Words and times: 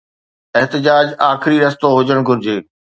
احتجاج 0.59 1.07
آخري 1.31 1.57
رستو 1.63 1.87
هجڻ 1.97 2.19
گهرجي. 2.29 2.57